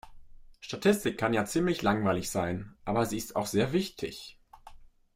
[0.61, 4.35] Statistik kann ja ziemlich langweilig sein, aber sie ist auch sehr wichtig.